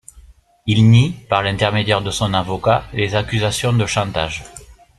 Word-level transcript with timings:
Il 0.65 0.89
nie, 0.89 1.11
par 1.29 1.43
l'intermédiaire 1.43 2.01
de 2.01 2.09
son 2.09 2.33
avocat, 2.33 2.85
les 2.91 3.13
accusations 3.13 3.71
de 3.73 3.85
chantage. 3.85 4.43